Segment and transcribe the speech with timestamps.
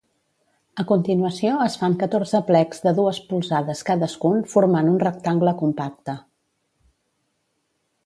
[0.83, 6.21] A continuació es fan catorze plecs de dues polzades cadascun formant un rectangle compacte.